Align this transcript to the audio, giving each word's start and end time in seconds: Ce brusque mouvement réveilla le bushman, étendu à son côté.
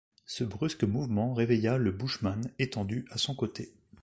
Ce 0.25 0.43
brusque 0.43 0.83
mouvement 0.83 1.35
réveilla 1.35 1.77
le 1.77 1.91
bushman, 1.91 2.41
étendu 2.57 3.05
à 3.11 3.19
son 3.19 3.35
côté. 3.35 3.71